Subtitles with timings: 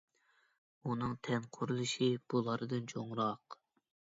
[0.91, 3.61] ئۇنىڭ تەن قۇرۇلۇشى بۇلاردىن چوڭراق.